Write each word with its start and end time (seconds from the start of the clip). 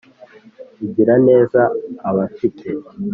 Igirira 0.85 1.15
neza 1.27 1.59
abafite 2.09 2.67